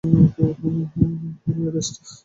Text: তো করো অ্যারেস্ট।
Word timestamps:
তো 0.35 0.43
করো 0.57 1.61
অ্যারেস্ট। 1.63 1.95